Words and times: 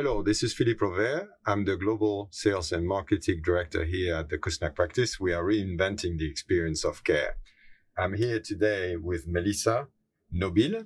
Hello, 0.00 0.22
this 0.22 0.44
is 0.44 0.54
Philippe 0.54 0.78
Rovere. 0.78 1.26
I'm 1.44 1.64
the 1.64 1.76
Global 1.76 2.28
Sales 2.30 2.70
and 2.70 2.86
Marketing 2.86 3.42
Director 3.44 3.84
here 3.84 4.14
at 4.14 4.28
the 4.28 4.38
Kusnacht 4.38 4.76
practice. 4.76 5.18
We 5.18 5.32
are 5.32 5.42
reinventing 5.42 6.18
the 6.18 6.30
experience 6.30 6.84
of 6.84 7.02
care. 7.02 7.34
I'm 7.98 8.14
here 8.14 8.38
today 8.38 8.94
with 8.94 9.26
Melissa 9.26 9.88
Nobile. 10.30 10.84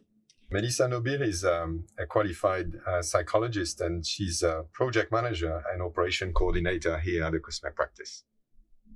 Melissa 0.51 0.89
Nobile 0.89 1.21
is 1.21 1.45
um, 1.45 1.85
a 1.99 2.07
qualified 2.07 2.73
uh, 2.87 3.03
psychologist 3.03 3.83
and 3.83 4.07
she's 4.07 4.43
a 4.43 4.65
project 4.73 5.13
manager 5.13 5.63
and 5.71 5.83
operation 5.83 6.33
coordinator 6.33 6.99
here 6.99 7.25
at 7.25 7.33
the 7.33 7.39
Kusnacht 7.39 7.75
practice. 7.75 8.25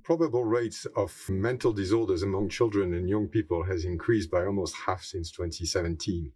Probable 0.03 0.45
rates 0.45 0.87
of 0.95 1.13
mental 1.29 1.73
disorders 1.73 2.23
among 2.23 2.49
children 2.49 2.95
and 2.95 3.07
young 3.07 3.27
people 3.27 3.65
has 3.65 3.85
increased 3.85 4.31
by 4.31 4.47
almost 4.47 4.73
half 4.87 5.03
since 5.03 5.29
2017. 5.29 6.31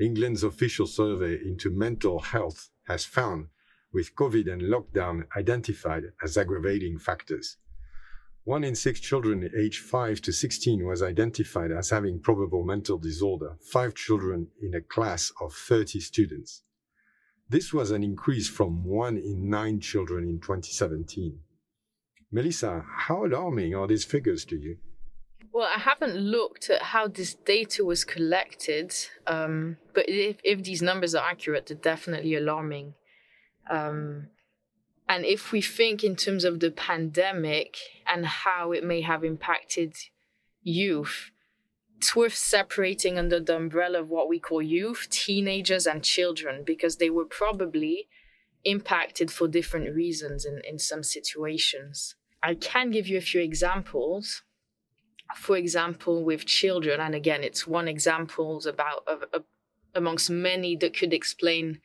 England's 0.00 0.42
official 0.42 0.86
survey 0.86 1.34
into 1.44 1.70
mental 1.70 2.18
health 2.18 2.70
has 2.90 3.04
found, 3.04 3.46
with 3.92 4.14
COVID 4.14 4.52
and 4.52 4.62
lockdown 4.62 5.26
identified 5.36 6.04
as 6.22 6.36
aggravating 6.36 6.98
factors. 6.98 7.56
One 8.44 8.64
in 8.64 8.74
six 8.74 9.00
children 9.00 9.48
aged 9.56 9.80
5 9.84 10.20
to 10.22 10.32
16 10.32 10.84
was 10.84 11.02
identified 11.02 11.70
as 11.70 11.90
having 11.90 12.20
probable 12.20 12.64
mental 12.64 12.98
disorder, 12.98 13.56
five 13.60 13.94
children 13.94 14.48
in 14.60 14.74
a 14.74 14.80
class 14.80 15.32
of 15.40 15.52
30 15.52 16.00
students. 16.00 16.62
This 17.48 17.72
was 17.72 17.90
an 17.90 18.02
increase 18.02 18.48
from 18.48 18.84
one 18.84 19.16
in 19.18 19.48
nine 19.48 19.80
children 19.80 20.24
in 20.24 20.40
2017. 20.40 21.38
Melissa, 22.32 22.84
how 23.06 23.24
alarming 23.24 23.74
are 23.74 23.86
these 23.86 24.04
figures 24.04 24.44
to 24.46 24.56
you? 24.56 24.78
Well, 25.52 25.68
I 25.74 25.80
haven't 25.80 26.16
looked 26.16 26.70
at 26.70 26.82
how 26.82 27.08
this 27.08 27.34
data 27.34 27.84
was 27.84 28.04
collected, 28.04 28.94
um, 29.26 29.78
but 29.94 30.08
if, 30.08 30.36
if 30.44 30.62
these 30.62 30.80
numbers 30.80 31.14
are 31.14 31.28
accurate, 31.28 31.66
they're 31.66 31.76
definitely 31.76 32.36
alarming. 32.36 32.94
Um, 33.68 34.28
and 35.08 35.24
if 35.24 35.50
we 35.50 35.60
think 35.60 36.04
in 36.04 36.14
terms 36.14 36.44
of 36.44 36.60
the 36.60 36.70
pandemic 36.70 37.76
and 38.06 38.24
how 38.24 38.70
it 38.70 38.84
may 38.84 39.00
have 39.00 39.24
impacted 39.24 39.96
youth, 40.62 41.32
it's 41.96 42.14
worth 42.14 42.34
separating 42.34 43.18
under 43.18 43.40
the 43.40 43.56
umbrella 43.56 44.00
of 44.00 44.08
what 44.08 44.28
we 44.28 44.38
call 44.38 44.62
youth, 44.62 45.08
teenagers, 45.10 45.84
and 45.86 46.04
children, 46.04 46.62
because 46.64 46.96
they 46.96 47.10
were 47.10 47.24
probably 47.24 48.08
impacted 48.64 49.30
for 49.32 49.48
different 49.48 49.94
reasons 49.94 50.44
in, 50.44 50.62
in 50.66 50.78
some 50.78 51.02
situations. 51.02 52.14
I 52.40 52.54
can 52.54 52.90
give 52.90 53.08
you 53.08 53.18
a 53.18 53.22
few 53.22 53.40
examples. 53.40 54.42
For 55.36 55.56
example, 55.56 56.24
with 56.24 56.44
children, 56.44 57.00
and 57.00 57.14
again, 57.14 57.42
it's 57.42 57.66
one 57.66 57.88
example 57.88 58.60
about 58.66 59.06
amongst 59.94 60.30
many 60.30 60.76
that 60.76 60.96
could 60.96 61.12
explain 61.12 61.80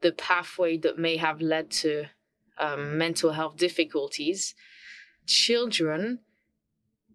the 0.00 0.12
pathway 0.12 0.76
that 0.78 0.98
may 0.98 1.16
have 1.16 1.40
led 1.40 1.70
to 1.70 2.06
um, 2.58 2.98
mental 2.98 3.32
health 3.32 3.56
difficulties, 3.56 4.54
children 5.26 6.20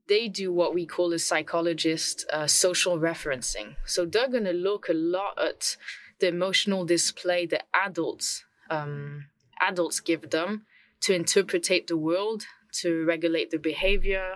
they 0.08 0.28
do 0.28 0.52
what 0.52 0.74
we 0.74 0.86
call 0.86 1.14
as 1.14 1.24
psychologists 1.24 2.26
uh, 2.34 2.46
social 2.46 3.00
referencing. 3.00 3.76
So 3.86 4.06
they're 4.06 4.28
going 4.28 4.44
to 4.44 4.52
look 4.52 4.90
a 4.90 4.94
lot 4.94 5.40
at 5.40 5.78
the 6.20 6.28
emotional 6.28 6.84
display 6.86 7.46
that 7.46 7.68
adults 7.74 8.44
um, 8.70 9.28
adults 9.62 10.02
give 10.02 10.30
them 10.30 10.66
to 11.02 11.14
interpret 11.14 11.70
the 11.88 11.96
world, 11.96 12.46
to 12.74 13.06
regulate 13.06 13.52
their 13.52 13.60
behavior, 13.60 14.36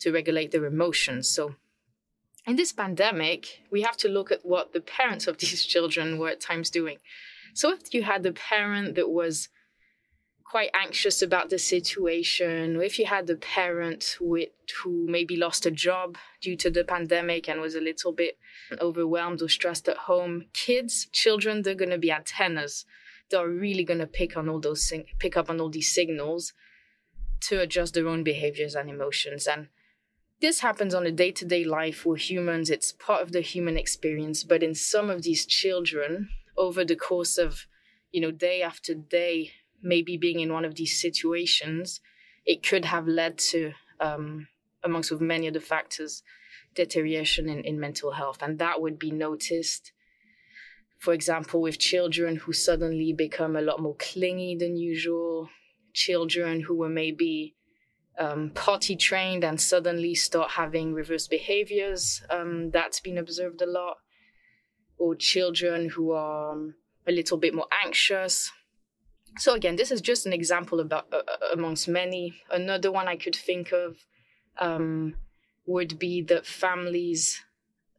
to 0.00 0.12
regulate 0.12 0.50
their 0.50 0.64
emotions. 0.64 1.28
So 1.28 1.54
in 2.46 2.56
this 2.56 2.72
pandemic, 2.72 3.62
we 3.70 3.82
have 3.82 3.96
to 3.98 4.08
look 4.08 4.32
at 4.32 4.44
what 4.44 4.72
the 4.72 4.80
parents 4.80 5.26
of 5.26 5.38
these 5.42 5.64
children 5.64 6.18
were 6.18 6.30
at 6.30 6.40
times 6.40 6.70
doing. 6.70 6.98
So 7.54 7.72
if 7.72 7.92
you 7.94 8.02
had 8.02 8.24
a 8.26 8.32
parent 8.32 8.94
that 8.94 9.10
was 9.10 9.48
quite 10.44 10.70
anxious 10.74 11.22
about 11.22 11.48
the 11.48 11.58
situation, 11.58 12.76
or 12.76 12.82
if 12.82 12.98
you 12.98 13.06
had 13.06 13.30
a 13.30 13.36
parent 13.36 14.16
with 14.20 14.48
who 14.82 15.06
maybe 15.08 15.36
lost 15.36 15.64
a 15.64 15.70
job 15.70 16.16
due 16.40 16.56
to 16.56 16.70
the 16.70 16.82
pandemic 16.82 17.48
and 17.48 17.60
was 17.60 17.76
a 17.76 17.80
little 17.80 18.12
bit 18.12 18.36
overwhelmed 18.80 19.40
or 19.42 19.48
stressed 19.48 19.88
at 19.88 19.96
home, 19.96 20.46
kids, 20.52 21.06
children, 21.12 21.62
they're 21.62 21.74
going 21.74 21.90
to 21.90 21.98
be 21.98 22.10
antennas. 22.10 22.84
They're 23.30 23.48
really 23.48 23.84
going 23.84 24.00
to 24.00 24.08
pick 24.08 24.36
on 24.36 24.48
all 24.48 24.58
those 24.58 24.92
pick 25.20 25.36
up 25.36 25.48
on 25.50 25.60
all 25.60 25.70
these 25.70 25.92
signals 25.92 26.52
to 27.42 27.60
adjust 27.60 27.94
their 27.94 28.08
own 28.08 28.24
behaviors 28.24 28.74
and 28.74 28.90
emotions. 28.90 29.46
And 29.46 29.68
this 30.40 30.60
happens 30.60 30.94
on 30.94 31.06
a 31.06 31.12
day-to-day 31.12 31.64
life 31.64 32.06
with 32.06 32.30
humans. 32.30 32.70
It's 32.70 32.92
part 32.92 33.22
of 33.22 33.32
the 33.32 33.40
human 33.40 33.76
experience. 33.76 34.42
But 34.44 34.62
in 34.62 34.74
some 34.74 35.10
of 35.10 35.22
these 35.22 35.44
children, 35.46 36.30
over 36.56 36.84
the 36.84 36.96
course 36.96 37.38
of, 37.38 37.66
you 38.10 38.20
know, 38.20 38.30
day 38.30 38.62
after 38.62 38.94
day, 38.94 39.52
maybe 39.82 40.16
being 40.16 40.40
in 40.40 40.52
one 40.52 40.64
of 40.64 40.74
these 40.74 41.00
situations, 41.00 42.00
it 42.46 42.62
could 42.62 42.86
have 42.86 43.06
led 43.06 43.38
to, 43.38 43.72
um, 44.00 44.48
amongst 44.82 45.10
with 45.10 45.20
many 45.20 45.46
other 45.48 45.60
factors, 45.60 46.22
deterioration 46.74 47.48
in, 47.48 47.62
in 47.64 47.78
mental 47.78 48.12
health. 48.12 48.38
And 48.40 48.58
that 48.58 48.80
would 48.80 48.98
be 48.98 49.10
noticed, 49.10 49.92
for 50.98 51.12
example, 51.12 51.60
with 51.60 51.78
children 51.78 52.36
who 52.36 52.52
suddenly 52.52 53.12
become 53.12 53.56
a 53.56 53.62
lot 53.62 53.80
more 53.80 53.96
clingy 53.98 54.56
than 54.58 54.76
usual, 54.76 55.48
children 55.92 56.62
who 56.62 56.76
were 56.76 56.88
maybe 56.88 57.56
um, 58.20 58.50
potty 58.54 58.94
trained 58.94 59.42
and 59.42 59.60
suddenly 59.60 60.14
start 60.14 60.52
having 60.52 60.94
reverse 60.94 61.26
behaviors. 61.26 62.22
Um, 62.30 62.70
that's 62.70 63.00
been 63.00 63.18
observed 63.18 63.62
a 63.62 63.66
lot. 63.66 63.96
Or 64.98 65.16
children 65.16 65.88
who 65.88 66.12
are 66.12 66.52
um, 66.52 66.74
a 67.08 67.12
little 67.12 67.38
bit 67.38 67.54
more 67.54 67.66
anxious, 67.84 68.52
so 69.38 69.54
again, 69.54 69.76
this 69.76 69.90
is 69.90 70.00
just 70.00 70.26
an 70.26 70.32
example 70.32 70.80
about 70.80 71.06
uh, 71.12 71.18
uh, 71.18 71.52
amongst 71.52 71.88
many. 71.88 72.42
Another 72.50 72.90
one 72.90 73.08
I 73.08 73.16
could 73.16 73.36
think 73.36 73.72
of 73.72 73.96
um, 74.58 75.14
would 75.66 75.98
be 75.98 76.22
that 76.22 76.46
families 76.46 77.42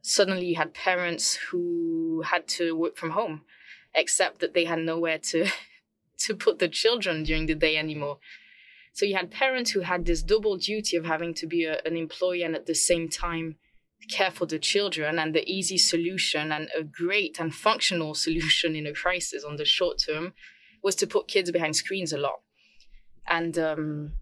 suddenly 0.02 0.54
had 0.54 0.74
parents 0.74 1.34
who 1.50 2.22
had 2.26 2.46
to 2.48 2.76
work 2.76 2.96
from 2.96 3.10
home, 3.10 3.42
except 3.94 4.40
that 4.40 4.54
they 4.54 4.64
had 4.64 4.80
nowhere 4.80 5.18
to 5.18 5.46
to 6.18 6.34
put 6.34 6.58
the 6.58 6.68
children 6.68 7.22
during 7.22 7.46
the 7.46 7.54
day 7.54 7.76
anymore. 7.76 8.18
So 8.92 9.06
you 9.06 9.16
had 9.16 9.30
parents 9.30 9.70
who 9.70 9.80
had 9.80 10.04
this 10.04 10.22
double 10.22 10.56
duty 10.56 10.96
of 10.96 11.06
having 11.06 11.32
to 11.34 11.46
be 11.46 11.64
a, 11.64 11.80
an 11.84 11.96
employee 11.96 12.42
and 12.42 12.54
at 12.54 12.66
the 12.66 12.74
same 12.74 13.08
time 13.08 13.56
care 14.10 14.30
for 14.30 14.46
the 14.46 14.58
children. 14.58 15.18
And 15.18 15.34
the 15.34 15.48
easy 15.50 15.78
solution 15.78 16.52
and 16.52 16.68
a 16.76 16.84
great 16.84 17.40
and 17.40 17.54
functional 17.54 18.14
solution 18.26 18.76
in 18.76 18.86
a 18.86 18.92
crisis 18.92 19.44
on 19.44 19.56
the 19.56 19.64
short 19.64 20.02
term 20.06 20.34
was 20.82 20.94
to 20.96 21.06
put 21.06 21.28
kids 21.28 21.50
behind 21.50 21.76
screens 21.76 22.12
a 22.12 22.18
lot. 22.18 22.40
And 23.26 23.56
um, 23.58 24.12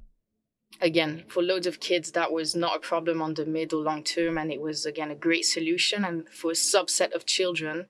again, 0.80 1.25
for 1.26 1.42
loads 1.42 1.66
of 1.66 1.80
kids, 1.80 2.12
that 2.12 2.32
was 2.32 2.54
not 2.54 2.76
a 2.76 2.80
problem 2.80 3.20
on 3.20 3.34
the 3.34 3.47
mid 3.47 3.72
or 3.72 3.82
long 3.82 4.04
term. 4.04 4.38
And 4.38 4.53
it 4.53 4.60
was, 4.60 4.86
again, 4.86 5.10
a 5.10 5.16
great 5.16 5.47
solution. 5.47 6.04
And 6.04 6.28
for 6.28 6.53
a 6.53 6.54
subset 6.54 7.12
of 7.12 7.26
children, 7.26 7.86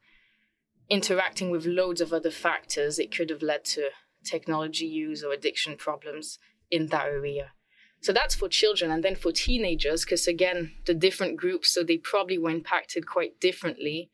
interacting 0.88 1.50
with 1.50 1.66
loads 1.66 2.00
of 2.00 2.12
other 2.12 2.30
factors, 2.30 2.98
it 2.98 3.14
could 3.14 3.28
have 3.28 3.42
led 3.42 3.64
to 3.64 3.90
technology 4.24 4.86
use 4.86 5.22
or 5.22 5.32
addiction 5.32 5.76
problems 5.76 6.38
in 6.70 6.86
that 6.86 7.06
area. 7.06 7.52
So 8.00 8.12
that's 8.12 8.34
for 8.34 8.48
children. 8.48 8.90
And 8.90 9.02
then 9.02 9.14
for 9.14 9.32
teenagers, 9.32 10.04
because 10.04 10.26
again, 10.26 10.72
the 10.86 10.94
different 10.94 11.36
groups, 11.36 11.70
so 11.70 11.82
they 11.82 11.98
probably 11.98 12.38
were 12.38 12.50
impacted 12.50 13.06
quite 13.06 13.38
differently. 13.40 14.10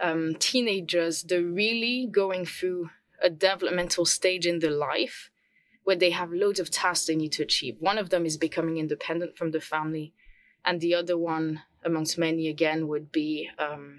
Um, 0.00 0.34
teenagers, 0.38 1.22
they're 1.22 1.42
really 1.42 2.08
going 2.10 2.46
through 2.46 2.90
a 3.22 3.30
developmental 3.30 4.04
stage 4.04 4.46
in 4.46 4.58
their 4.58 4.70
life 4.70 5.30
where 5.84 5.96
they 5.96 6.10
have 6.10 6.32
loads 6.32 6.60
of 6.60 6.70
tasks 6.70 7.06
they 7.06 7.16
need 7.16 7.32
to 7.32 7.42
achieve. 7.42 7.76
One 7.80 7.98
of 7.98 8.10
them 8.10 8.24
is 8.24 8.36
becoming 8.36 8.78
independent 8.78 9.36
from 9.36 9.50
the 9.50 9.60
family, 9.60 10.14
and 10.64 10.80
the 10.80 10.94
other 10.94 11.18
one, 11.18 11.62
amongst 11.84 12.18
many 12.18 12.48
again, 12.48 12.88
would 12.88 13.10
be 13.10 13.50
um, 13.58 13.98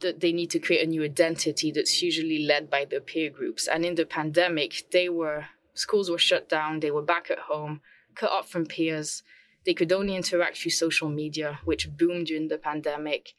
that 0.00 0.20
they 0.20 0.32
need 0.32 0.50
to 0.50 0.60
create 0.60 0.84
a 0.84 0.90
new 0.90 1.02
identity 1.02 1.72
that's 1.72 2.00
usually 2.00 2.44
led 2.44 2.70
by 2.70 2.84
their 2.84 3.00
peer 3.00 3.28
groups. 3.28 3.66
And 3.66 3.84
in 3.84 3.96
the 3.96 4.06
pandemic, 4.06 4.84
they 4.92 5.08
were 5.08 5.46
schools 5.76 6.10
were 6.10 6.18
shut 6.18 6.48
down, 6.48 6.80
they 6.80 6.90
were 6.90 7.02
back 7.02 7.30
at 7.30 7.38
home, 7.38 7.80
cut 8.14 8.30
off 8.30 8.50
from 8.50 8.66
peers. 8.66 9.22
They 9.64 9.74
could 9.74 9.92
only 9.92 10.16
interact 10.16 10.58
through 10.58 10.72
social 10.72 11.08
media, 11.08 11.60
which 11.64 11.96
boomed 11.96 12.26
during 12.26 12.48
the 12.48 12.58
pandemic, 12.58 13.34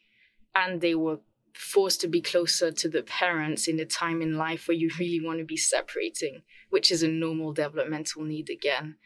and 0.54 0.80
they 0.80 0.94
were 0.94 1.18
forced 1.54 2.00
to 2.00 2.08
be 2.08 2.20
closer 2.20 2.70
to 2.70 2.88
the 2.88 3.02
parents 3.02 3.66
in 3.66 3.80
a 3.80 3.84
time 3.84 4.22
in 4.22 4.36
life 4.36 4.68
where 4.68 4.76
you 4.76 4.90
really 4.98 5.24
want 5.24 5.38
to 5.38 5.44
be 5.44 5.56
separating, 5.56 6.42
which 6.70 6.90
is 6.90 7.02
a 7.02 7.08
normal 7.08 7.52
developmental 7.52 8.22
need 8.22 8.48
again. 8.48 8.96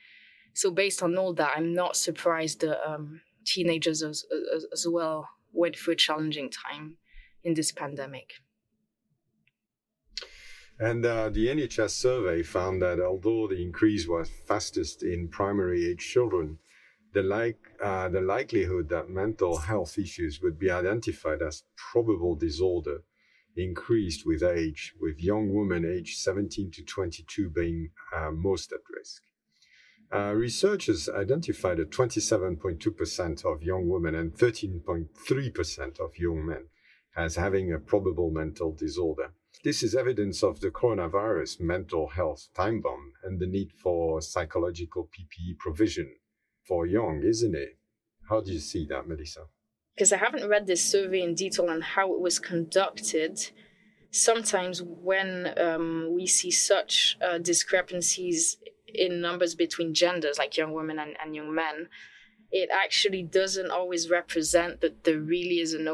So, 0.54 0.70
based 0.70 1.02
on 1.02 1.16
all 1.16 1.32
that, 1.34 1.54
I'm 1.56 1.72
not 1.74 1.96
surprised 1.96 2.60
that 2.60 2.86
um, 2.86 3.22
teenagers 3.46 4.02
as, 4.02 4.24
as, 4.54 4.66
as 4.72 4.86
well 4.88 5.28
went 5.52 5.76
through 5.76 5.94
a 5.94 5.96
challenging 5.96 6.50
time 6.50 6.96
in 7.42 7.54
this 7.54 7.72
pandemic. 7.72 8.34
And 10.82 11.06
uh, 11.06 11.28
the 11.28 11.46
NHS 11.46 11.90
survey 11.90 12.42
found 12.42 12.82
that 12.82 12.98
although 12.98 13.46
the 13.46 13.62
increase 13.62 14.08
was 14.08 14.28
fastest 14.48 15.04
in 15.04 15.28
primary 15.28 15.88
age 15.88 16.00
children, 16.00 16.58
the, 17.12 17.22
like, 17.22 17.60
uh, 17.80 18.08
the 18.08 18.20
likelihood 18.20 18.88
that 18.88 19.08
mental 19.08 19.58
health 19.58 19.96
issues 19.96 20.40
would 20.42 20.58
be 20.58 20.72
identified 20.72 21.40
as 21.40 21.62
probable 21.76 22.34
disorder 22.34 23.04
increased 23.56 24.26
with 24.26 24.42
age, 24.42 24.92
with 25.00 25.20
young 25.20 25.54
women 25.54 25.84
aged 25.84 26.18
17 26.18 26.72
to 26.72 26.82
22 26.82 27.48
being 27.48 27.90
uh, 28.12 28.32
most 28.32 28.72
at 28.72 28.80
risk. 28.92 29.22
Uh, 30.12 30.32
researchers 30.34 31.08
identified 31.08 31.76
that 31.76 31.92
27.2% 31.92 33.44
of 33.44 33.62
young 33.62 33.88
women 33.88 34.16
and 34.16 34.34
13.3% 34.34 36.00
of 36.00 36.18
young 36.18 36.44
men 36.44 36.64
as 37.16 37.36
having 37.36 37.72
a 37.72 37.78
probable 37.78 38.32
mental 38.32 38.72
disorder. 38.72 39.32
This 39.64 39.82
is 39.82 39.94
evidence 39.94 40.42
of 40.42 40.60
the 40.60 40.70
coronavirus 40.70 41.60
mental 41.60 42.08
health 42.08 42.48
time 42.54 42.80
bomb 42.80 43.12
and 43.22 43.38
the 43.38 43.46
need 43.46 43.72
for 43.72 44.20
psychological 44.20 45.04
PPE 45.04 45.58
provision 45.58 46.16
for 46.66 46.86
young, 46.86 47.22
isn't 47.22 47.54
it? 47.54 47.78
How 48.28 48.40
do 48.40 48.52
you 48.52 48.58
see 48.58 48.86
that, 48.86 49.06
Melissa? 49.06 49.46
Because 49.94 50.12
I 50.12 50.16
haven't 50.16 50.48
read 50.48 50.66
this 50.66 50.82
survey 50.82 51.22
in 51.22 51.34
detail 51.34 51.68
on 51.68 51.80
how 51.80 52.12
it 52.12 52.20
was 52.20 52.38
conducted. 52.38 53.50
Sometimes 54.10 54.82
when 54.82 55.54
um, 55.58 56.08
we 56.12 56.26
see 56.26 56.50
such 56.50 57.16
uh, 57.24 57.38
discrepancies 57.38 58.56
in 58.94 59.20
numbers 59.20 59.54
between 59.54 59.94
genders, 59.94 60.38
like 60.38 60.56
young 60.56 60.72
women 60.72 60.98
and, 60.98 61.16
and 61.22 61.34
young 61.34 61.54
men, 61.54 61.88
it 62.50 62.68
actually 62.72 63.22
doesn't 63.22 63.70
always 63.70 64.10
represent 64.10 64.80
that 64.80 65.04
there 65.04 65.18
really 65.18 65.60
is 65.60 65.72
an 65.72 65.88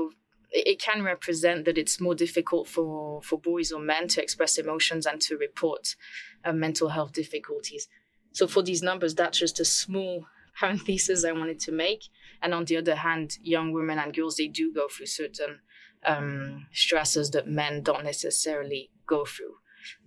it 0.51 0.81
can 0.81 1.03
represent 1.03 1.65
that 1.65 1.79
it's 1.79 2.01
more 2.01 2.15
difficult 2.15 2.69
for, 2.69 3.21
for 3.23 3.39
boys 3.39 3.71
or 3.71 3.81
men 3.81 4.09
to 4.09 4.23
express 4.23 4.57
emotions 4.59 5.07
and 5.07 5.21
to 5.23 5.37
report 5.37 5.95
uh, 6.45 6.53
mental 6.53 6.89
health 6.89 7.13
difficulties. 7.13 7.89
So 8.33 8.47
for 8.47 8.63
these 8.63 8.83
numbers, 8.83 9.15
that's 9.15 9.39
just 9.39 9.61
a 9.61 9.65
small 9.65 10.27
parenthesis 10.59 11.25
I 11.25 11.33
wanted 11.33 11.61
to 11.61 11.73
make. 11.73 12.05
And 12.41 12.55
on 12.55 12.65
the 12.65 12.77
other 12.77 12.97
hand, 12.97 13.39
young 13.43 13.73
women 13.73 13.99
and 13.99 14.15
girls, 14.15 14.37
they 14.37 14.49
do 14.49 14.73
go 14.73 14.89
through 14.89 15.07
certain 15.07 15.61
um, 16.05 16.67
stresses 16.73 17.31
that 17.33 17.49
men 17.49 17.83
don't 17.83 18.05
necessarily 18.05 18.91
go 19.07 19.25
through. 19.25 19.57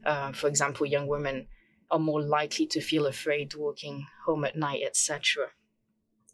Uh, 0.06 0.32
for 0.32 0.48
example, 0.48 0.86
young 0.86 1.08
women 1.08 1.48
are 1.90 2.00
more 2.00 2.22
likely 2.22 2.66
to 2.68 2.82
feel 2.82 3.06
afraid 3.06 3.54
walking 3.56 4.08
home 4.26 4.46
at 4.46 4.56
night, 4.56 4.82
etc. 4.86 5.48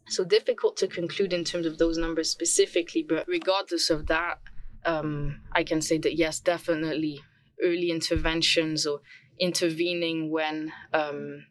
So 0.08 0.24
difficult 0.24 0.76
to 0.78 0.88
conclude 0.88 1.32
in 1.32 1.44
terms 1.44 1.66
of 1.66 1.78
those 1.78 1.98
numbers 1.98 2.30
specifically, 2.30 3.04
but 3.06 3.26
regardless 3.28 3.90
of 3.90 4.06
that, 4.06 4.38
um, 4.84 5.40
I 5.52 5.64
can 5.64 5.82
say 5.82 5.98
that 5.98 6.16
yes, 6.16 6.40
definitely 6.40 7.20
early 7.62 7.90
interventions 7.90 8.86
or 8.86 9.00
intervening 9.38 10.30
when 10.30 10.72
um, 10.92 11.46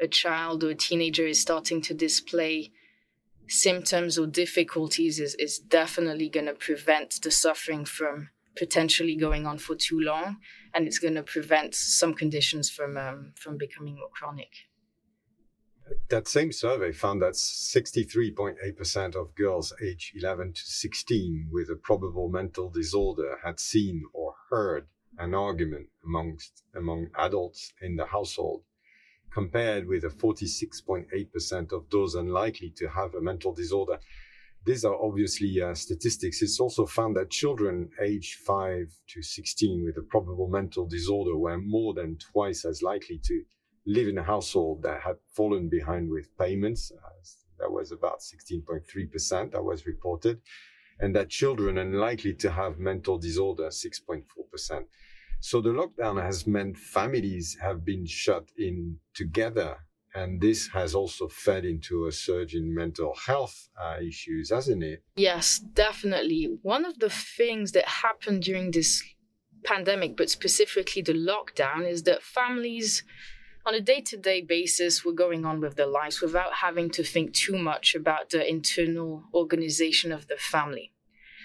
a 0.00 0.06
child 0.06 0.62
or 0.64 0.70
a 0.70 0.74
teenager 0.74 1.26
is 1.26 1.40
starting 1.40 1.80
to 1.82 1.94
display 1.94 2.72
symptoms 3.48 4.18
or 4.18 4.26
difficulties 4.26 5.20
is, 5.20 5.34
is 5.36 5.58
definitely 5.58 6.28
going 6.28 6.46
to 6.46 6.54
prevent 6.54 7.20
the 7.22 7.30
suffering 7.30 7.84
from 7.84 8.28
potentially 8.56 9.14
going 9.16 9.46
on 9.46 9.58
for 9.58 9.76
too 9.76 10.00
long 10.00 10.36
and 10.74 10.86
it's 10.86 10.98
going 10.98 11.14
to 11.14 11.22
prevent 11.22 11.74
some 11.74 12.14
conditions 12.14 12.70
from 12.70 12.96
um, 12.96 13.32
from 13.36 13.56
becoming 13.56 13.96
more 13.96 14.08
chronic 14.12 14.48
that 16.08 16.28
same 16.28 16.52
survey 16.52 16.92
found 16.92 17.22
that 17.22 17.34
63.8% 17.34 19.14
of 19.14 19.34
girls 19.34 19.72
aged 19.82 20.16
11 20.16 20.52
to 20.54 20.62
16 20.62 21.48
with 21.52 21.70
a 21.70 21.76
probable 21.76 22.28
mental 22.28 22.70
disorder 22.70 23.38
had 23.44 23.60
seen 23.60 24.04
or 24.12 24.34
heard 24.50 24.86
an 25.18 25.34
argument 25.34 25.88
amongst 26.04 26.62
among 26.74 27.08
adults 27.16 27.72
in 27.80 27.96
the 27.96 28.06
household 28.06 28.62
compared 29.32 29.86
with 29.86 30.04
a 30.04 30.08
46.8% 30.08 31.72
of 31.72 31.88
those 31.90 32.14
unlikely 32.14 32.72
to 32.76 32.88
have 32.88 33.14
a 33.14 33.20
mental 33.20 33.52
disorder 33.52 33.98
these 34.66 34.84
are 34.84 35.00
obviously 35.00 35.62
uh, 35.62 35.74
statistics. 35.74 36.42
It's 36.42 36.58
also 36.58 36.86
found 36.86 37.16
that 37.16 37.30
children 37.30 37.88
aged 38.02 38.40
5 38.40 38.92
to 39.10 39.22
16 39.22 39.84
with 39.84 39.96
a 39.96 40.02
probable 40.02 40.48
mental 40.48 40.86
disorder 40.86 41.36
were 41.36 41.56
more 41.56 41.94
than 41.94 42.18
twice 42.18 42.64
as 42.64 42.82
likely 42.82 43.20
to 43.26 43.44
live 43.86 44.08
in 44.08 44.18
a 44.18 44.22
household 44.22 44.82
that 44.82 45.00
had 45.02 45.16
fallen 45.32 45.68
behind 45.68 46.10
with 46.10 46.36
payments. 46.38 46.92
Uh, 46.92 47.16
that 47.58 47.70
was 47.70 47.92
about 47.92 48.20
16.3% 48.20 49.52
that 49.52 49.64
was 49.64 49.86
reported. 49.86 50.40
And 50.98 51.14
that 51.14 51.28
children 51.28 51.78
are 51.78 51.84
likely 51.84 52.34
to 52.34 52.50
have 52.50 52.78
mental 52.78 53.18
disorder, 53.18 53.68
6.4%. 53.68 54.84
So 55.40 55.60
the 55.60 55.70
lockdown 55.70 56.22
has 56.22 56.46
meant 56.46 56.78
families 56.78 57.56
have 57.60 57.84
been 57.84 58.06
shut 58.06 58.50
in 58.56 58.96
together. 59.14 59.76
And 60.14 60.40
this 60.40 60.68
has 60.68 60.94
also 60.94 61.28
fed 61.28 61.66
into 61.66 62.06
a 62.06 62.12
surge 62.12 62.54
in 62.54 62.74
mental 62.74 63.14
health 63.26 63.68
uh, 63.78 63.96
issues, 64.02 64.50
hasn't 64.50 64.82
it? 64.82 65.02
Yes, 65.16 65.58
definitely. 65.58 66.56
One 66.62 66.86
of 66.86 66.98
the 66.98 67.10
things 67.10 67.72
that 67.72 67.86
happened 67.86 68.42
during 68.42 68.70
this 68.70 69.02
pandemic, 69.64 70.16
but 70.16 70.30
specifically 70.30 71.02
the 71.02 71.12
lockdown, 71.12 71.86
is 71.86 72.04
that 72.04 72.22
families 72.22 73.04
on 73.66 73.74
a 73.74 73.80
day 73.80 74.00
to 74.00 74.16
day 74.16 74.40
basis 74.40 75.04
were 75.04 75.12
going 75.12 75.44
on 75.44 75.60
with 75.60 75.74
their 75.74 75.86
lives 75.86 76.20
without 76.20 76.54
having 76.54 76.88
to 76.88 77.02
think 77.02 77.32
too 77.34 77.58
much 77.58 77.96
about 77.96 78.30
the 78.30 78.48
internal 78.48 79.24
organization 79.34 80.12
of 80.12 80.28
the 80.28 80.36
family. 80.36 80.92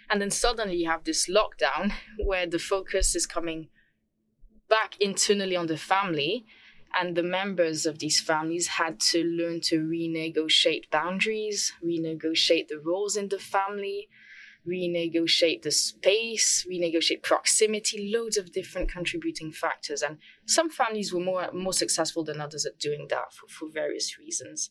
And 0.08 0.22
then 0.22 0.30
suddenly 0.30 0.76
you 0.76 0.90
have 0.90 1.04
this 1.04 1.28
lockdown 1.28 1.94
where 2.24 2.46
the 2.46 2.60
focus 2.60 3.16
is 3.16 3.26
coming 3.26 3.70
back 4.70 4.96
internally 5.00 5.56
on 5.56 5.66
the 5.66 5.78
family. 5.78 6.46
And 6.94 7.16
the 7.16 7.24
members 7.24 7.86
of 7.86 8.00
these 8.00 8.20
families 8.20 8.68
had 8.68 9.00
to 9.12 9.24
learn 9.24 9.62
to 9.62 9.80
renegotiate 9.80 10.92
boundaries, 10.92 11.74
renegotiate 11.84 12.68
the 12.68 12.82
roles 12.84 13.16
in 13.16 13.30
the 13.30 13.40
family, 13.40 14.10
renegotiate 14.68 15.64
the 15.64 15.72
space, 15.72 16.66
renegotiate 16.70 17.24
proximity, 17.24 18.12
loads 18.14 18.38
of 18.38 18.52
different 18.52 18.92
contributing 18.92 19.52
factors. 19.52 20.02
And 20.02 20.18
some 20.46 20.70
families 20.70 21.14
were 21.14 21.20
more, 21.20 21.50
more 21.52 21.74
successful 21.74 22.24
than 22.24 22.40
others 22.40 22.66
at 22.66 22.80
doing 22.80 23.08
that 23.10 23.34
for, 23.34 23.48
for 23.48 23.70
various 23.72 24.18
reasons. 24.20 24.70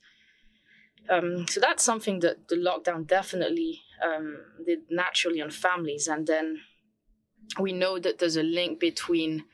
Um, 1.09 1.47
so 1.49 1.61
that's 1.61 1.83
something 1.83 2.21
that 2.21 2.49
the 2.49 2.57
lockdown 2.57 3.07
definitely 3.07 3.81
um, 4.05 4.39
did 4.65 4.81
naturally 4.91 5.41
on 5.41 5.51
families. 5.51 6.07
And 6.07 6.27
then 6.27 6.61
we 7.59 7.73
know 7.73 7.99
that 7.99 8.19
there's 8.19 8.37
a 8.37 8.43
link 8.43 8.79
between 8.79 9.45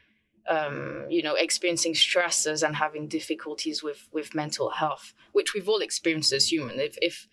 um, 0.48 1.06
you 1.08 1.22
know, 1.22 1.34
experiencing 1.34 1.94
stresses 1.94 2.62
and 2.62 2.76
having 2.76 3.08
difficulties 3.08 3.82
with 3.82 4.08
with 4.12 4.34
mental 4.34 4.70
health, 4.70 5.12
which 5.32 5.54
we've 5.54 5.68
all 5.68 5.80
experienced 5.80 6.32
as 6.32 6.52
human. 6.52 6.78
If 6.78 6.96
if 7.02 7.26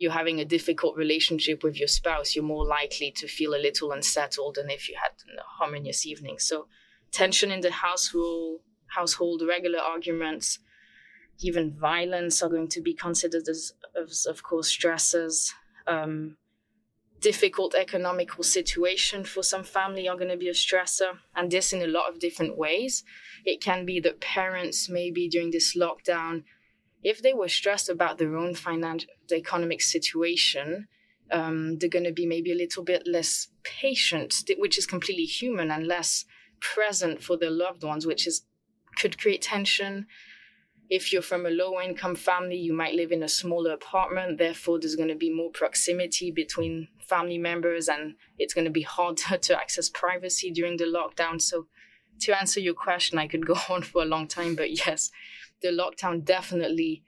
you're 0.00 0.10
having 0.10 0.40
a 0.40 0.46
difficult 0.46 0.96
relationship 0.96 1.62
with 1.62 1.78
your 1.78 1.86
spouse, 1.86 2.34
you're 2.34 2.42
more 2.42 2.64
likely 2.64 3.12
to 3.12 3.28
feel 3.28 3.54
a 3.54 3.60
little 3.60 3.92
unsettled 3.92 4.54
than 4.54 4.70
if 4.70 4.88
you 4.88 4.96
had 5.00 5.12
a 5.38 5.42
harmonious 5.58 6.06
evening. 6.06 6.38
So, 6.38 6.68
tension 7.12 7.50
in 7.50 7.60
the 7.60 7.70
household, 7.70 8.60
household, 8.96 9.42
regular 9.46 9.78
arguments, 9.78 10.58
even 11.40 11.78
violence 11.78 12.42
are 12.42 12.48
going 12.48 12.68
to 12.68 12.80
be 12.80 12.94
considered 12.94 13.46
as, 13.46 13.74
as 13.94 14.24
of 14.24 14.42
course, 14.42 14.68
stresses. 14.68 15.52
Um, 15.86 16.38
difficult 17.20 17.74
economical 17.74 18.42
situation 18.42 19.24
for 19.24 19.42
some 19.42 19.64
family 19.64 20.08
are 20.08 20.16
going 20.16 20.30
to 20.30 20.36
be 20.38 20.48
a 20.48 20.52
stressor, 20.52 21.18
and 21.36 21.50
this 21.50 21.74
in 21.74 21.82
a 21.82 21.86
lot 21.86 22.08
of 22.08 22.18
different 22.18 22.56
ways. 22.56 23.04
It 23.44 23.60
can 23.60 23.84
be 23.84 24.00
that 24.00 24.22
parents, 24.22 24.88
maybe 24.88 25.28
during 25.28 25.50
this 25.50 25.76
lockdown, 25.76 26.44
if 27.02 27.22
they 27.22 27.32
were 27.32 27.48
stressed 27.48 27.88
about 27.88 28.18
their 28.18 28.36
own 28.36 28.54
financial 28.54 29.08
economic 29.32 29.80
situation, 29.80 30.86
um, 31.32 31.78
they're 31.78 31.88
going 31.88 32.04
to 32.04 32.12
be 32.12 32.26
maybe 32.26 32.52
a 32.52 32.56
little 32.56 32.82
bit 32.82 33.06
less 33.06 33.48
patient, 33.62 34.34
which 34.58 34.76
is 34.76 34.86
completely 34.86 35.24
human, 35.24 35.70
and 35.70 35.86
less 35.86 36.24
present 36.60 37.22
for 37.22 37.36
their 37.36 37.50
loved 37.50 37.82
ones, 37.82 38.06
which 38.06 38.26
is 38.26 38.42
could 38.96 39.18
create 39.18 39.42
tension. 39.42 40.06
If 40.90 41.12
you're 41.12 41.22
from 41.22 41.46
a 41.46 41.50
low 41.50 41.80
income 41.80 42.16
family, 42.16 42.56
you 42.56 42.72
might 42.72 42.94
live 42.94 43.12
in 43.12 43.22
a 43.22 43.28
smaller 43.28 43.72
apartment. 43.72 44.38
Therefore, 44.38 44.80
there's 44.80 44.96
going 44.96 45.08
to 45.08 45.14
be 45.14 45.32
more 45.32 45.50
proximity 45.50 46.32
between 46.32 46.88
family 47.08 47.38
members, 47.38 47.88
and 47.88 48.16
it's 48.38 48.54
going 48.54 48.64
to 48.64 48.70
be 48.70 48.82
harder 48.82 49.36
to 49.40 49.56
access 49.56 49.88
privacy 49.88 50.50
during 50.50 50.76
the 50.76 50.84
lockdown. 50.84 51.40
So, 51.40 51.66
to 52.22 52.38
answer 52.38 52.60
your 52.60 52.74
question, 52.74 53.18
I 53.18 53.28
could 53.28 53.46
go 53.46 53.56
on 53.68 53.82
for 53.82 54.02
a 54.02 54.06
long 54.06 54.26
time, 54.26 54.56
but 54.56 54.72
yes, 54.86 55.10
the 55.62 55.68
lockdown 55.68 56.24
definitely 56.24 57.04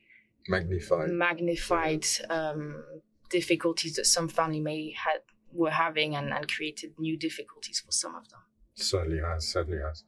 magnified 0.48 1.10
magnified 1.10 2.06
um, 2.28 2.82
difficulties 3.30 3.94
that 3.94 4.06
some 4.06 4.28
family 4.28 4.60
may 4.60 4.92
had 4.92 5.20
were 5.52 5.70
having 5.70 6.16
and, 6.16 6.32
and 6.32 6.48
created 6.48 6.92
new 6.98 7.16
difficulties 7.16 7.80
for 7.80 7.92
some 7.92 8.14
of 8.14 8.28
them. 8.30 8.40
Certainly 8.74 9.20
has, 9.20 9.48
certainly 9.48 9.80
has. 9.86 10.04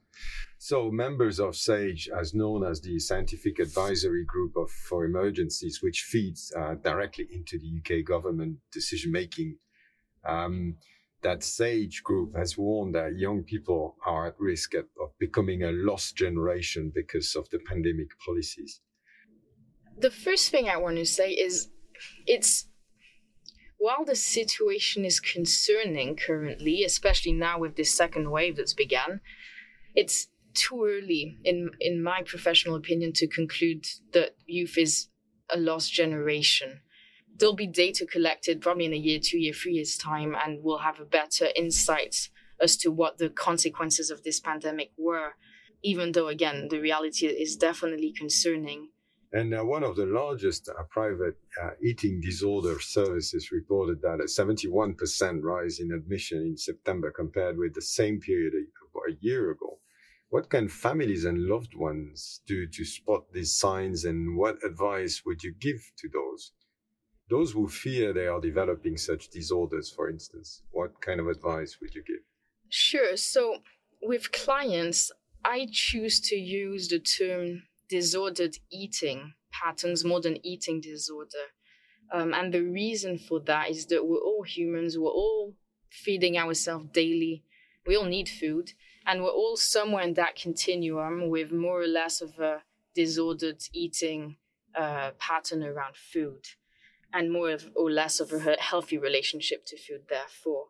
So, 0.57 0.89
members 0.89 1.39
of 1.39 1.55
SAGE, 1.55 2.09
as 2.09 2.33
known 2.33 2.65
as 2.65 2.81
the 2.81 2.97
Scientific 2.99 3.59
Advisory 3.59 4.25
Group 4.25 4.55
of, 4.57 4.71
for 4.71 5.05
Emergencies, 5.05 5.83
which 5.83 6.01
feeds 6.01 6.51
uh, 6.57 6.75
directly 6.75 7.27
into 7.31 7.59
the 7.59 7.79
UK 7.79 8.03
government 8.03 8.57
decision 8.71 9.11
making, 9.11 9.57
um, 10.27 10.77
that 11.25 11.43
SAGE 11.43 12.03
group 12.03 12.35
has 12.35 12.55
warned 12.55 12.93
that 12.93 13.17
young 13.17 13.43
people 13.43 13.95
are 14.05 14.27
at 14.27 14.39
risk 14.39 14.75
of 14.75 14.85
becoming 15.17 15.63
a 15.63 15.71
lost 15.71 16.15
generation 16.15 16.91
because 16.93 17.35
of 17.35 17.49
the 17.49 17.57
pandemic 17.57 18.09
policies. 18.23 18.79
The 19.97 20.11
first 20.11 20.51
thing 20.51 20.69
I 20.69 20.77
want 20.77 20.97
to 20.97 21.05
say 21.05 21.31
is 21.31 21.69
it's 22.27 22.67
while 23.79 24.05
the 24.05 24.15
situation 24.15 25.03
is 25.03 25.19
concerning 25.19 26.15
currently, 26.15 26.83
especially 26.83 27.33
now 27.33 27.57
with 27.57 27.75
this 27.75 27.91
second 27.91 28.29
wave 28.29 28.57
that's 28.57 28.75
began, 28.75 29.19
it's 29.95 30.27
too 30.53 30.85
early, 30.85 31.39
in 31.43 31.71
in 31.79 32.03
my 32.03 32.21
professional 32.21 32.75
opinion, 32.75 33.13
to 33.13 33.27
conclude 33.27 33.83
that 34.13 34.35
youth 34.45 34.77
is 34.77 35.07
a 35.49 35.57
lost 35.57 35.91
generation. 35.91 36.81
There'll 37.37 37.55
be 37.55 37.67
data 37.67 38.05
collected 38.05 38.61
probably 38.61 38.85
in 38.85 38.93
a 38.93 38.97
year, 38.97 39.19
two 39.21 39.37
year, 39.37 39.53
three 39.53 39.73
years 39.73 39.97
time, 39.97 40.35
and 40.41 40.63
we'll 40.63 40.77
have 40.77 41.01
a 41.01 41.05
better 41.05 41.49
insight 41.53 42.29
as 42.61 42.77
to 42.77 42.89
what 42.89 43.17
the 43.17 43.29
consequences 43.29 44.09
of 44.09 44.23
this 44.23 44.39
pandemic 44.39 44.91
were. 44.97 45.33
Even 45.83 46.13
though, 46.13 46.29
again, 46.29 46.69
the 46.69 46.79
reality 46.79 47.27
is 47.27 47.57
definitely 47.57 48.13
concerning. 48.13 48.89
And 49.33 49.53
uh, 49.53 49.65
one 49.65 49.83
of 49.83 49.97
the 49.97 50.05
largest 50.05 50.69
uh, 50.69 50.81
private 50.89 51.37
uh, 51.61 51.71
eating 51.83 52.21
disorder 52.21 52.79
services 52.79 53.51
reported 53.51 54.01
that 54.01 54.21
a 54.21 54.23
71% 54.23 55.43
rise 55.43 55.79
in 55.79 55.91
admission 55.91 56.41
in 56.41 56.55
September 56.55 57.11
compared 57.11 57.57
with 57.57 57.73
the 57.73 57.81
same 57.81 58.21
period 58.21 58.53
a, 58.53 59.11
a 59.11 59.15
year 59.19 59.51
ago. 59.51 59.79
What 60.29 60.49
can 60.49 60.69
families 60.69 61.25
and 61.25 61.47
loved 61.47 61.75
ones 61.75 62.41
do 62.47 62.65
to 62.65 62.85
spot 62.85 63.31
these 63.33 63.55
signs, 63.55 64.05
and 64.05 64.37
what 64.37 64.63
advice 64.63 65.23
would 65.25 65.43
you 65.43 65.53
give 65.59 65.91
to 65.97 66.07
those? 66.07 66.53
Those 67.27 67.53
who 67.53 67.67
fear 67.67 68.13
they 68.13 68.27
are 68.27 68.39
developing 68.39 68.97
such 68.97 69.29
disorders, 69.29 69.89
for 69.89 70.09
instance, 70.09 70.61
what 70.71 71.01
kind 71.01 71.19
of 71.19 71.27
advice 71.27 71.77
would 71.81 71.95
you 71.95 72.03
give? 72.03 72.21
Sure. 72.69 73.17
So, 73.17 73.57
with 74.01 74.31
clients, 74.31 75.11
I 75.43 75.67
choose 75.71 76.19
to 76.29 76.35
use 76.35 76.87
the 76.87 76.99
term 76.99 77.63
disordered 77.89 78.57
eating 78.71 79.33
patterns 79.51 80.05
more 80.05 80.21
than 80.21 80.45
eating 80.45 80.81
disorder. 80.81 81.45
Um, 82.13 82.33
and 82.33 82.53
the 82.53 82.61
reason 82.61 83.17
for 83.17 83.39
that 83.41 83.71
is 83.71 83.87
that 83.87 84.05
we're 84.05 84.17
all 84.17 84.43
humans, 84.43 84.97
we're 84.97 85.09
all 85.09 85.55
feeding 85.89 86.37
ourselves 86.37 86.89
daily, 86.93 87.43
we 87.87 87.95
all 87.95 88.05
need 88.05 88.29
food, 88.29 88.73
and 89.07 89.23
we're 89.23 89.29
all 89.29 89.57
somewhere 89.57 90.03
in 90.03 90.13
that 90.15 90.35
continuum 90.35 91.29
with 91.29 91.51
more 91.51 91.81
or 91.81 91.87
less 91.87 92.21
of 92.21 92.37
a 92.39 92.61
disordered 92.93 93.63
eating 93.73 94.37
uh, 94.77 95.11
pattern 95.17 95.63
around 95.63 95.95
food 95.95 96.41
and 97.13 97.31
more 97.31 97.51
of, 97.51 97.69
or 97.75 97.89
less 97.89 98.19
of 98.19 98.31
a 98.33 98.57
healthy 98.59 98.97
relationship 98.97 99.65
to 99.67 99.77
food, 99.77 100.03
therefore. 100.09 100.65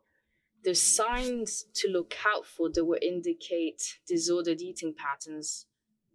The 0.63 0.75
signs 0.75 1.65
to 1.75 1.88
look 1.88 2.15
out 2.25 2.46
for 2.46 2.70
that 2.72 2.86
will 2.86 3.00
indicate 3.01 4.00
disordered 4.08 4.62
eating 4.62 4.94
patterns 4.94 5.68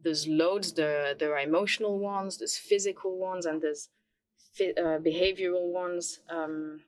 there's 0.03 0.27
loads. 0.27 0.73
There 0.73 1.15
there 1.15 1.35
are 1.35 1.41
emotional 1.41 1.99
ones, 1.99 2.39
there's 2.39 2.57
physical 2.57 3.19
ones, 3.19 3.47
and 3.47 3.61
there's 3.61 3.89
uh, 4.61 4.99
behavioral 4.99 5.73
ones. 5.73 6.21
Um, 6.29 6.83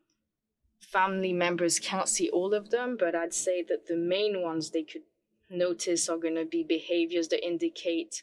family 0.81 1.33
members 1.33 1.79
can't 1.79 2.09
see 2.09 2.29
all 2.31 2.55
of 2.55 2.71
them, 2.71 2.97
but 2.99 3.15
I'd 3.15 3.35
say 3.35 3.63
that 3.69 3.87
the 3.87 3.97
main 3.97 4.43
ones 4.43 4.71
they 4.71 4.83
could 4.83 5.03
notice 5.49 6.09
are 6.09 6.19
going 6.19 6.35
to 6.35 6.45
be 6.45 6.65
behaviors 6.65 7.29
that 7.29 7.47
indicate 7.47 8.23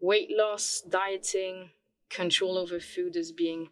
weight 0.00 0.30
loss, 0.30 0.82
dieting, 0.88 1.70
control 2.08 2.56
over 2.56 2.78
food 2.78 3.16
as 3.16 3.32
being 3.32 3.68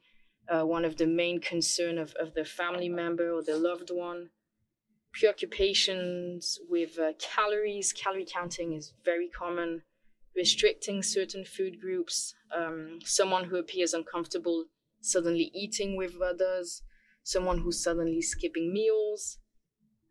uh, 0.48 0.64
one 0.64 0.84
of 0.84 0.96
the 0.96 1.06
main 1.06 1.40
concern 1.40 1.98
of, 1.98 2.14
of 2.14 2.34
the 2.34 2.44
family 2.44 2.88
member 2.88 3.30
or 3.30 3.42
the 3.42 3.56
loved 3.56 3.90
one. 3.90 4.30
Preoccupations 5.12 6.58
with 6.68 6.98
uh, 6.98 7.12
calories, 7.18 7.92
calorie 7.92 8.26
counting 8.30 8.72
is 8.74 8.92
very 9.04 9.28
common 9.28 9.82
restricting 10.36 11.02
certain 11.02 11.44
food 11.44 11.80
groups, 11.80 12.34
um, 12.54 12.98
someone 13.02 13.44
who 13.44 13.56
appears 13.56 13.94
uncomfortable 13.94 14.66
suddenly 15.00 15.50
eating 15.54 15.96
with 15.96 16.20
others, 16.20 16.82
someone 17.22 17.58
who's 17.58 17.82
suddenly 17.82 18.20
skipping 18.20 18.72
meals. 18.72 19.38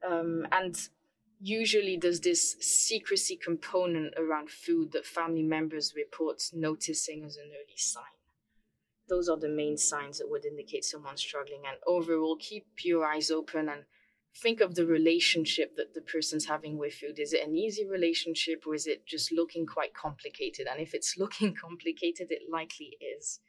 Um, 0.08 0.48
and 0.52 0.76
usually 1.40 1.98
there's 1.98 2.22
this 2.22 2.56
secrecy 2.60 3.36
component 3.36 4.14
around 4.18 4.50
food 4.50 4.92
that 4.94 5.06
family 5.06 5.44
members 5.44 5.94
report 5.96 6.42
noticing 6.54 7.24
as 7.24 7.36
an 7.36 7.50
early 7.50 7.78
sign. 7.78 8.15
Those 9.08 9.30
are 9.30 9.38
the 9.38 9.50
main 9.50 9.78
signs 9.78 10.18
that 10.18 10.30
would 10.30 10.46
indicate 10.46 10.84
someone's 10.84 11.22
struggling. 11.22 11.64
And 11.68 11.78
overall, 11.86 12.38
keep 12.40 12.66
your 12.84 13.06
eyes 13.06 13.30
open 13.30 13.70
and 13.70 13.84
think 14.36 14.62
of 14.62 14.76
the 14.76 14.86
relationship 14.86 15.76
that 15.78 15.94
the 15.94 16.02
person's 16.02 16.46
having 16.46 16.78
with 16.78 16.96
food. 16.96 17.20
Is 17.20 17.34
it 17.34 17.48
an 17.48 17.56
easy 17.56 17.88
relationship 17.88 18.64
or 18.66 18.74
is 18.74 18.88
it 18.88 19.06
just 19.06 19.32
looking 19.32 19.66
quite 19.66 19.94
complicated? 19.94 20.68
And 20.70 20.82
if 20.82 20.94
it's 20.94 21.16
looking 21.20 21.56
complicated, 21.56 22.28
it 22.32 22.44
likely 22.52 22.98
is. 23.18 23.40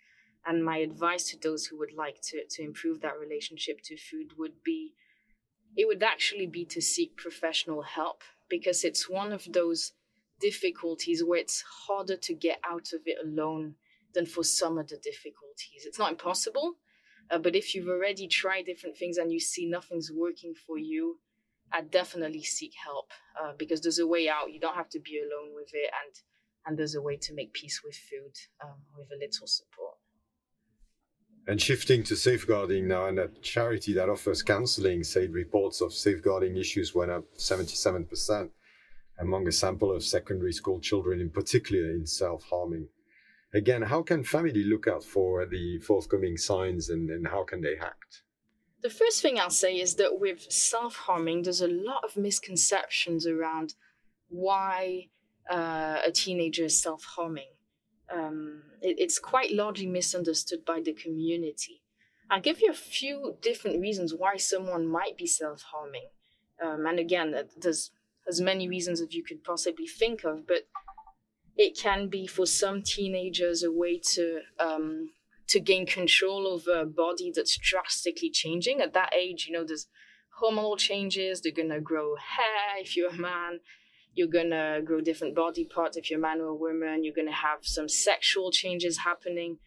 And 0.47 0.65
my 0.65 0.79
advice 0.79 1.31
to 1.31 1.39
those 1.39 1.67
who 1.67 1.79
would 1.79 1.93
like 1.93 2.21
to, 2.29 2.45
to 2.49 2.63
improve 2.63 3.01
that 3.01 3.19
relationship 3.19 3.81
to 3.85 3.97
food 3.97 4.35
would 4.39 4.63
be 4.65 4.95
it 5.77 5.87
would 5.87 6.03
actually 6.03 6.47
be 6.47 6.65
to 6.65 6.81
seek 6.81 7.17
professional 7.17 7.83
help 7.83 8.23
because 8.49 8.83
it's 8.83 9.11
one 9.11 9.33
of 9.33 9.47
those 9.53 9.93
difficulties 10.41 11.23
where 11.23 11.39
it's 11.39 11.63
harder 11.87 12.17
to 12.17 12.35
get 12.35 12.59
out 12.69 12.93
of 12.93 13.01
it 13.05 13.19
alone 13.23 13.75
than 14.17 14.27
for 14.27 14.43
some 14.43 14.79
of 14.79 14.89
the 14.89 14.97
difficulties. 14.97 15.85
It's 15.85 15.99
not 15.99 16.11
impossible, 16.11 16.77
uh, 17.31 17.39
but 17.39 17.55
if 17.55 17.75
you've 17.75 17.89
already 17.89 18.27
tried 18.27 18.65
different 18.65 18.97
things 18.97 19.19
and 19.19 19.31
you 19.31 19.39
see 19.39 19.67
nothing's 19.67 20.11
working 20.11 20.55
for 20.67 20.79
you, 20.79 21.21
I 21.71 21.83
definitely 21.83 22.43
seek 22.43 22.73
help 22.83 23.13
uh, 23.41 23.53
because 23.59 23.83
there's 23.83 23.99
a 23.99 24.07
way 24.07 24.29
out. 24.29 24.53
You 24.53 24.59
don't 24.59 24.75
have 24.75 24.89
to 24.91 25.01
be 25.01 25.21
alone 25.21 25.55
with 25.55 25.71
it, 25.73 25.91
and 26.03 26.15
and 26.65 26.79
there's 26.79 26.95
a 26.95 27.03
way 27.03 27.17
to 27.17 27.35
make 27.35 27.53
peace 27.53 27.83
with 27.85 27.95
food 27.95 28.33
um, 28.65 28.79
with 28.97 29.09
a 29.13 29.19
little 29.21 29.47
support. 29.47 29.95
And 31.47 31.61
shifting 31.61 32.03
to 32.05 32.17
safeguarding 32.17 32.89
now, 32.89 33.07
and 33.07 33.19
a 33.19 33.29
charity 33.43 33.93
that 33.95 34.09
offers 34.09 34.43
counseling 34.43 35.05
said 35.05 35.33
reports 35.33 35.81
of 35.81 35.93
safeguarding 35.93 36.57
issues 36.57 36.95
went 36.95 37.11
up 37.11 37.25
77% 37.37 38.51
among 39.19 39.47
a 39.47 39.53
sample 39.53 39.93
of 39.93 40.03
secondary 40.03 40.53
school 40.53 40.81
children, 40.81 41.21
in 41.21 41.31
particular 41.31 41.91
in 41.91 42.07
self 42.07 42.45
harming 42.45 42.89
again, 43.57 43.83
how 43.83 44.03
can 44.03 44.23
family 44.23 44.65
look 44.65 44.87
out 44.87 45.03
for 45.03 45.47
the 45.47 45.79
forthcoming 45.79 46.37
signs 46.37 46.91
and, 46.91 47.11
and 47.11 47.27
how 47.27 47.43
can 47.43 47.63
they 47.63 47.77
act? 47.81 48.23
The 48.83 48.91
first 48.91 49.23
thing 49.23 49.41
I'll 49.41 49.51
say 49.51 49.81
is 49.81 49.95
that 49.95 50.21
with 50.21 50.41
self 50.53 50.95
harming, 50.95 51.43
there's 51.43 51.63
a 51.63 51.69
lot 51.69 52.05
of 52.05 52.17
misconceptions 52.17 53.27
around 53.27 53.75
why 54.29 55.09
uh, 55.51 55.99
a 56.05 56.13
teenager 56.13 56.65
is 56.65 56.81
self 56.81 57.03
harming. 57.17 57.53
Um, 58.13 58.63
it, 58.83 58.97
it's 58.99 59.19
quite 59.19 59.53
largely 59.53 59.87
misunderstood 59.87 60.65
by 60.65 60.81
the 60.81 60.93
community. 60.93 61.83
I'll 62.31 62.41
give 62.41 62.61
you 62.61 62.71
a 62.71 62.75
few 62.75 63.37
different 63.41 63.81
reasons 63.81 64.13
why 64.15 64.37
someone 64.37 64.87
might 64.87 65.17
be 65.17 65.27
self 65.27 65.63
harming. 65.63 66.09
Um, 66.63 66.87
and 66.87 66.99
again, 66.99 67.35
there's 67.57 67.91
as 68.29 68.41
many 68.41 68.69
reasons 68.69 69.01
as 69.01 69.15
you 69.15 69.25
could 69.25 69.43
possibly 69.43 69.87
think 69.87 70.25
of, 70.25 70.47
but 70.47 70.69
it 71.57 71.77
can 71.77 72.09
be 72.09 72.27
for 72.27 72.47
some 72.47 72.83
teenagers 72.83 73.63
a 73.63 73.73
way 73.73 73.99
to 74.15 74.41
um, 74.61 75.11
to 75.49 75.61
gain 75.61 75.87
control 75.87 76.47
over 76.47 76.81
a 76.81 76.87
body 76.87 77.33
that's 77.35 77.57
drastically 77.57 78.31
changing. 78.31 78.81
At 78.81 78.95
that 78.95 79.15
age, 79.15 79.47
you 79.47 79.55
know, 79.55 79.65
there's 79.65 79.87
hormonal 80.43 80.77
changes. 80.77 81.41
They're 81.41 81.53
gonna 81.53 81.81
grow 81.81 82.17
hair 82.17 82.81
if 82.81 82.97
you're 82.97 83.11
a 83.11 83.17
man. 83.17 83.61
You're 84.15 84.29
gonna 84.29 84.81
grow 84.85 85.01
different 85.01 85.35
body 85.35 85.65
parts 85.65 85.97
if 85.97 86.11
you're 86.11 86.19
a 86.19 86.23
man 86.23 86.41
or 86.41 86.49
a 86.49 86.55
woman. 86.55 87.05
You're 87.05 87.15
gonna 87.15 87.33
have 87.33 87.61
some 87.63 87.89
sexual 87.89 88.51
changes 88.51 88.99
happening. 88.99 89.59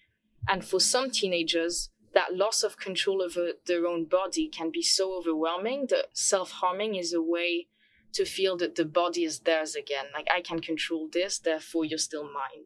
And 0.48 0.64
for 0.64 0.80
some 0.80 1.12
teenagers, 1.12 1.90
that 2.14 2.36
loss 2.36 2.64
of 2.64 2.78
control 2.78 3.22
over 3.22 3.52
their 3.68 3.86
own 3.86 4.06
body 4.06 4.50
can 4.50 4.72
be 4.72 4.82
so 4.82 5.18
overwhelming 5.18 5.88
that 5.90 6.08
self 6.14 6.52
harming 6.52 6.96
is 6.96 7.14
a 7.14 7.22
way 7.22 7.68
to 8.14 8.26
feel 8.26 8.58
that 8.58 8.76
the 8.76 8.86
body 8.86 9.24
is 9.24 9.40
theirs 9.40 9.76
again. 9.76 10.06
Like 10.14 10.28
I 10.34 10.42
can 10.42 10.60
control 10.60 11.10
this, 11.12 11.40
therefore 11.40 11.86
you're 11.86 11.98
still 11.98 12.24
mine. 12.24 12.66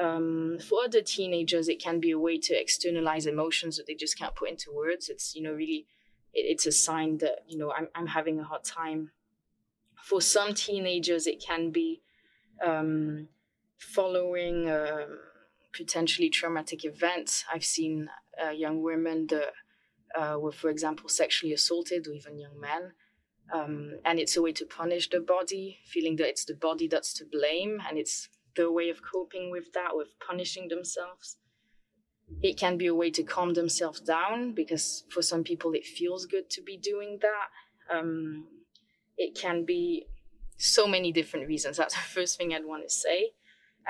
Um, 0.00 0.58
for 0.58 0.84
other 0.84 1.02
teenagers, 1.02 1.68
it 1.68 1.82
can 1.82 2.00
be 2.00 2.10
a 2.10 2.18
way 2.18 2.38
to 2.38 2.58
externalize 2.58 3.26
emotions 3.26 3.76
that 3.76 3.86
they 3.86 3.94
just 3.94 4.18
can't 4.18 4.34
put 4.34 4.48
into 4.48 4.72
words. 4.72 5.08
It's 5.08 5.34
you 5.34 5.42
know 5.42 5.52
really, 5.52 5.86
it, 6.32 6.46
it's 6.52 6.66
a 6.66 6.72
sign 6.72 7.18
that 7.18 7.40
you 7.46 7.58
know 7.58 7.72
I'm 7.72 7.88
I'm 7.94 8.06
having 8.06 8.40
a 8.40 8.44
hard 8.44 8.64
time. 8.64 9.10
For 10.02 10.20
some 10.20 10.54
teenagers, 10.54 11.26
it 11.26 11.44
can 11.44 11.70
be 11.70 12.00
um, 12.64 13.28
following 13.78 14.68
um, 14.70 15.18
potentially 15.72 16.28
traumatic 16.30 16.84
events. 16.84 17.44
I've 17.52 17.64
seen 17.64 18.08
uh, 18.42 18.50
young 18.50 18.82
women 18.82 19.28
that 19.28 19.52
uh, 20.18 20.38
were, 20.40 20.52
for 20.52 20.70
example, 20.70 21.08
sexually 21.08 21.52
assaulted, 21.52 22.08
or 22.08 22.12
even 22.12 22.38
young 22.38 22.58
men 22.58 22.92
um, 23.52 23.98
and 24.04 24.18
it's 24.18 24.36
a 24.36 24.42
way 24.42 24.52
to 24.52 24.64
punish 24.64 25.10
the 25.10 25.20
body, 25.20 25.78
feeling 25.86 26.16
that 26.16 26.28
it's 26.28 26.44
the 26.44 26.54
body 26.54 26.88
that's 26.88 27.12
to 27.14 27.24
blame, 27.24 27.78
and 27.88 27.98
it's 27.98 28.28
the 28.56 28.70
way 28.70 28.88
of 28.88 29.00
coping 29.02 29.50
with 29.50 29.72
that, 29.72 29.90
with 29.92 30.08
punishing 30.26 30.68
themselves. 30.68 31.36
It 32.42 32.58
can 32.58 32.78
be 32.78 32.86
a 32.86 32.94
way 32.94 33.10
to 33.10 33.22
calm 33.22 33.54
themselves 33.54 34.00
down 34.00 34.52
because 34.52 35.04
for 35.10 35.22
some 35.22 35.44
people 35.44 35.72
it 35.72 35.84
feels 35.84 36.24
good 36.24 36.48
to 36.50 36.62
be 36.62 36.76
doing 36.76 37.18
that. 37.20 37.94
Um, 37.94 38.46
it 39.18 39.34
can 39.38 39.64
be 39.64 40.06
so 40.56 40.86
many 40.86 41.12
different 41.12 41.46
reasons. 41.46 41.76
That's 41.76 41.94
the 42.00 42.00
first 42.00 42.38
thing 42.38 42.54
I'd 42.54 42.64
want 42.64 42.84
to 42.84 42.90
say. 42.90 43.32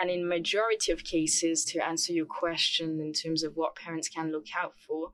And 0.01 0.11
in 0.11 0.27
majority 0.27 0.91
of 0.91 1.05
cases, 1.05 1.65
to 1.67 1.87
answer 1.87 2.13
your 2.13 2.27
question 2.27 2.99
in 2.99 3.13
terms 3.13 3.43
of 3.43 3.57
what 3.57 3.77
parents 3.77 4.09
can 4.09 4.33
look 4.33 4.47
out 4.57 4.73
for, 4.79 5.13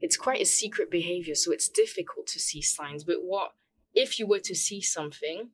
it's 0.00 0.16
quite 0.16 0.42
a 0.42 0.46
secret 0.46 0.90
behavior, 0.90 1.34
so 1.34 1.52
it's 1.52 1.68
difficult 1.68 2.26
to 2.28 2.40
see 2.40 2.60
signs. 2.60 3.04
But 3.04 3.22
what 3.22 3.52
if 3.96 4.18
you 4.18 4.26
were 4.26 4.40
to 4.40 4.54
see 4.54 4.80
something, 4.80 5.50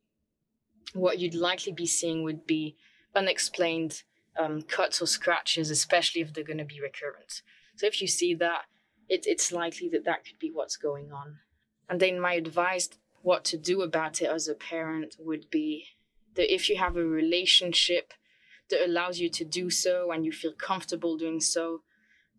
what 0.92 1.18
you'd 1.18 1.34
likely 1.34 1.72
be 1.72 1.87
seeing 1.87 2.22
would 2.22 2.46
be 2.46 2.76
unexplained 3.14 4.02
um, 4.38 4.62
cuts 4.62 5.00
or 5.00 5.06
scratches, 5.06 5.70
especially 5.70 6.20
if 6.20 6.34
they're 6.34 6.44
going 6.44 6.58
to 6.58 6.64
be 6.64 6.80
recurrent. 6.80 7.42
So 7.76 7.87
if 7.87 8.02
you 8.02 8.08
see 8.08 8.34
that, 8.34 8.62
it, 9.08 9.25
it's 9.26 9.52
likely 9.52 9.88
that 9.90 10.04
that 10.04 10.25
could 10.25 10.38
be 10.38 10.50
what's 10.50 10.76
going 10.76 11.12
on. 11.12 11.38
And 11.88 12.00
then 12.00 12.20
my 12.20 12.34
advice, 12.34 12.90
what 13.22 13.44
to 13.46 13.56
do 13.56 13.82
about 13.82 14.20
it 14.20 14.28
as 14.28 14.49
a 14.49 14.54
parent, 14.54 15.16
would 15.18 15.49
be 15.50 15.87
that 16.34 16.52
if 16.52 16.68
you 16.68 16.76
have 16.76 16.96
a 16.96 17.04
relationship 17.04 18.12
that 18.70 18.84
allows 18.84 19.18
you 19.18 19.28
to 19.28 19.44
do 19.44 19.70
so 19.70 20.11
and 20.11 20.25
you 20.25 20.32
feel 20.32 20.52
comfortable 20.52 21.16
doing 21.16 21.40
so, 21.40 21.82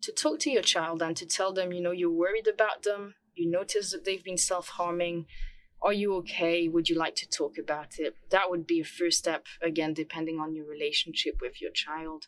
to 0.02 0.12
talk 0.12 0.38
to 0.40 0.50
your 0.50 0.62
child 0.62 1.00
and 1.00 1.16
to 1.16 1.24
tell 1.24 1.52
them, 1.52 1.72
you 1.72 1.80
know, 1.80 1.92
you're 1.92 2.10
worried 2.10 2.48
about 2.48 2.82
them, 2.82 3.14
you 3.34 3.50
notice 3.50 3.92
that 3.92 4.04
they've 4.04 4.24
been 4.24 4.38
self 4.38 4.68
harming. 4.68 5.26
Are 5.82 5.92
you 5.92 6.14
okay? 6.16 6.68
Would 6.68 6.88
you 6.88 6.96
like 6.96 7.14
to 7.16 7.28
talk 7.28 7.58
about 7.58 7.98
it? 7.98 8.16
That 8.30 8.48
would 8.48 8.66
be 8.66 8.80
a 8.80 8.84
first 8.84 9.18
step, 9.18 9.46
again, 9.60 9.92
depending 9.92 10.38
on 10.40 10.54
your 10.54 10.66
relationship 10.66 11.36
with 11.40 11.60
your 11.60 11.70
child. 11.70 12.26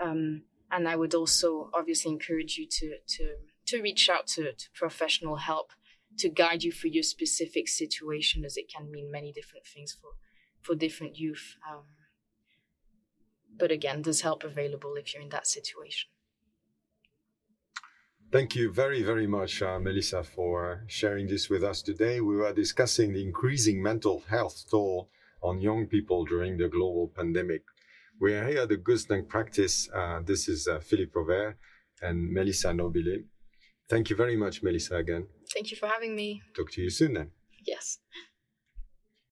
Um, 0.00 0.42
and 0.70 0.88
I 0.88 0.96
would 0.96 1.14
also 1.14 1.70
obviously 1.74 2.12
encourage 2.12 2.56
you 2.56 2.66
to, 2.68 2.96
to, 3.06 3.34
to 3.66 3.82
reach 3.82 4.08
out 4.08 4.26
to, 4.28 4.52
to 4.52 4.66
professional 4.74 5.36
help 5.36 5.72
to 6.18 6.28
guide 6.28 6.62
you 6.62 6.72
for 6.72 6.86
your 6.86 7.02
specific 7.02 7.68
situation, 7.68 8.44
as 8.44 8.56
it 8.56 8.72
can 8.72 8.90
mean 8.90 9.10
many 9.10 9.32
different 9.32 9.66
things 9.66 9.96
for, 10.00 10.10
for 10.62 10.74
different 10.74 11.18
youth. 11.18 11.56
Um, 11.68 11.84
but 13.56 13.70
again, 13.70 14.02
there's 14.02 14.20
help 14.20 14.44
available 14.44 14.94
if 14.96 15.12
you're 15.12 15.22
in 15.22 15.28
that 15.30 15.46
situation. 15.46 16.10
Thank 18.34 18.56
you 18.56 18.72
very, 18.72 19.04
very 19.04 19.28
much, 19.28 19.62
uh, 19.62 19.78
Melissa, 19.78 20.24
for 20.24 20.82
sharing 20.88 21.28
this 21.28 21.48
with 21.48 21.62
us 21.62 21.82
today. 21.82 22.20
We 22.20 22.34
were 22.34 22.52
discussing 22.52 23.12
the 23.12 23.22
increasing 23.22 23.80
mental 23.80 24.24
health 24.28 24.64
toll 24.68 25.08
on 25.40 25.60
young 25.60 25.86
people 25.86 26.24
during 26.24 26.58
the 26.58 26.68
global 26.68 27.12
pandemic. 27.14 27.62
We 28.20 28.34
are 28.34 28.44
here 28.48 28.62
at 28.62 28.70
the 28.70 28.78
Kusnacht 28.78 29.28
practice. 29.28 29.88
Uh, 29.94 30.18
this 30.26 30.48
is 30.48 30.66
uh, 30.66 30.80
Philippe 30.80 31.12
Rovere 31.14 31.54
and 32.02 32.32
Melissa 32.32 32.74
Nobile. 32.74 33.18
Thank 33.88 34.10
you 34.10 34.16
very 34.16 34.36
much, 34.36 34.64
Melissa, 34.64 34.96
again. 34.96 35.28
Thank 35.52 35.70
you 35.70 35.76
for 35.76 35.86
having 35.86 36.16
me. 36.16 36.42
Talk 36.56 36.72
to 36.72 36.82
you 36.82 36.90
soon 36.90 37.14
then. 37.14 37.30
Yes. 37.64 38.00